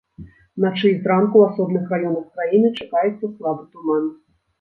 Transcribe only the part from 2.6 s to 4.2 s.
чакаецца слабы туман.